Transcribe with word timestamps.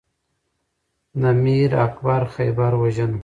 د 1.21 1.23
میر 1.41 1.71
اکبر 1.85 2.21
خیبر 2.35 2.71
وژنه 2.81 3.19